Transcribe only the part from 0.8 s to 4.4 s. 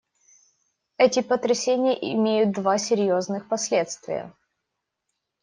Эти потрясения имеют два серьезных последствия.